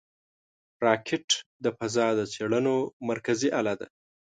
راکټ 0.85 1.27
د 1.63 1.65
فضا 1.77 2.07
د 2.19 2.21
څېړنو 2.33 2.75
مرکزي 3.09 3.49
اله 3.59 3.73
ده 3.79 3.87